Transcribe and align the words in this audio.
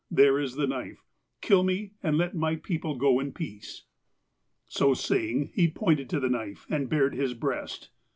There 0.09 0.39
is 0.39 0.55
the 0.55 0.65
knife. 0.65 1.05
Kill 1.41 1.61
me, 1.63 1.91
and 2.01 2.17
let 2.17 2.33
my 2.33 2.55
people 2.55 2.95
go 2.95 3.19
in 3.19 3.33
peace." 3.33 3.83
So 4.67 4.95
saying, 4.95 5.51
he 5.53 5.67
pointed 5.69 6.09
to 6.09 6.19
the 6.19 6.27
knife, 6.27 6.65
and 6.71 6.89
bared 6.89 7.13
his 7.13 7.35
breast. 7.35 7.91